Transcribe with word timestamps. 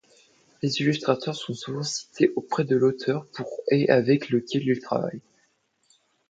Les 0.63 0.81
illustrateurs 0.81 1.35
sont 1.35 1.53
souvent 1.53 1.83
cités 1.83 2.33
auprès 2.35 2.63
de 2.63 2.75
l'auteur 2.75 3.27
pour 3.35 3.59
et 3.69 3.87
avec 3.91 4.29
lequel 4.31 4.63
ils 4.67 4.79
travaillent. 4.79 5.21